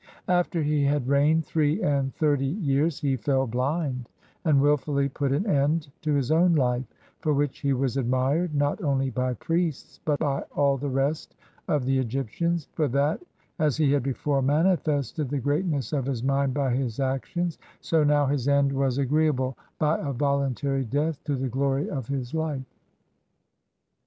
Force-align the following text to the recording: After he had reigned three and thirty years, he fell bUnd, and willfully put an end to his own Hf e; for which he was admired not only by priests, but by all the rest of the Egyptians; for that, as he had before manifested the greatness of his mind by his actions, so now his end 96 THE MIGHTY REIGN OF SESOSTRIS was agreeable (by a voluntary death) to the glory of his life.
After 0.29 0.63
he 0.63 0.83
had 0.85 1.07
reigned 1.07 1.45
three 1.45 1.79
and 1.83 2.11
thirty 2.15 2.47
years, 2.47 2.99
he 3.01 3.17
fell 3.17 3.45
bUnd, 3.47 4.05
and 4.43 4.59
willfully 4.59 5.07
put 5.09 5.31
an 5.31 5.45
end 5.45 5.89
to 6.01 6.15
his 6.15 6.31
own 6.31 6.55
Hf 6.55 6.81
e; 6.81 6.87
for 7.19 7.35
which 7.35 7.59
he 7.59 7.71
was 7.73 7.97
admired 7.97 8.55
not 8.55 8.81
only 8.81 9.11
by 9.11 9.35
priests, 9.35 9.99
but 10.03 10.17
by 10.17 10.41
all 10.55 10.77
the 10.77 10.89
rest 10.89 11.35
of 11.67 11.85
the 11.85 11.99
Egyptians; 11.99 12.67
for 12.73 12.87
that, 12.87 13.21
as 13.59 13.77
he 13.77 13.91
had 13.91 14.01
before 14.01 14.41
manifested 14.41 15.29
the 15.29 15.37
greatness 15.37 15.93
of 15.93 16.07
his 16.07 16.23
mind 16.23 16.51
by 16.55 16.73
his 16.73 16.99
actions, 16.99 17.59
so 17.79 18.03
now 18.03 18.25
his 18.25 18.47
end 18.47 18.69
96 18.73 18.73
THE 18.73 18.73
MIGHTY 18.73 18.77
REIGN 18.77 18.79
OF 18.79 18.85
SESOSTRIS 18.85 18.85
was 18.87 19.05
agreeable 19.05 19.57
(by 19.77 20.09
a 20.09 20.13
voluntary 20.13 20.83
death) 20.83 21.23
to 21.25 21.35
the 21.35 21.47
glory 21.47 21.87
of 21.91 22.07
his 22.07 22.33
life. 22.33 22.65